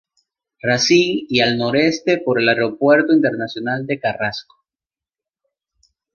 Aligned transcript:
Racine 0.63 1.27
y 1.29 1.41
al 1.41 1.59
noroeste 1.59 2.17
por 2.25 2.41
el 2.41 2.49
Aeropuerto 2.49 3.13
Internacional 3.13 3.85
de 3.85 3.99
Carrasco. 3.99 4.55